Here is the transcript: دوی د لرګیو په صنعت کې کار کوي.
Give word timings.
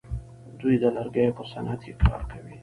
دوی 0.59 0.75
د 0.83 0.85
لرګیو 0.95 1.35
په 1.37 1.43
صنعت 1.51 1.79
کې 1.85 1.93
کار 2.05 2.21
کوي. 2.31 2.55